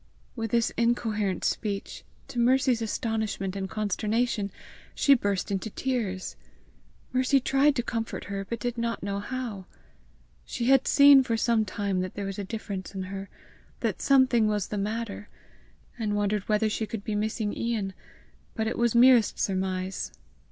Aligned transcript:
With 0.35 0.49
this 0.49 0.71
incoherent 0.77 1.43
speech, 1.45 2.03
to 2.29 2.39
Mercy's 2.39 2.81
astonishment 2.81 3.55
and 3.55 3.69
consternation 3.69 4.49
she 4.95 5.13
burst 5.13 5.51
into 5.51 5.69
tears. 5.69 6.35
Mercy 7.13 7.39
tried 7.39 7.75
to 7.75 7.83
comfort 7.83 8.23
her, 8.23 8.43
but 8.43 8.59
did 8.59 8.79
not 8.79 9.03
know 9.03 9.19
how. 9.19 9.67
She 10.43 10.65
had 10.65 10.87
seen 10.87 11.21
for 11.21 11.37
some 11.37 11.65
time 11.65 11.99
that 12.01 12.15
there 12.15 12.25
was 12.25 12.39
a 12.39 12.43
difference 12.43 12.95
in 12.95 13.03
her, 13.13 13.29
that 13.81 14.01
something 14.01 14.47
was 14.47 14.69
the 14.69 14.77
matter, 14.79 15.29
and 15.99 16.15
wondered 16.15 16.49
whether 16.49 16.67
she 16.67 16.87
could 16.87 17.03
be 17.03 17.13
missing 17.13 17.55
Ian, 17.55 17.93
but 18.55 18.65
it 18.65 18.79
was 18.79 18.95
merest 18.95 19.37
surmise. 19.37 20.11